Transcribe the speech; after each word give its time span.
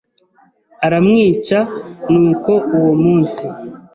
aramwica 0.85 1.57
Nuko 2.11 2.51
uwo 2.77 2.91
munsi 3.03 3.43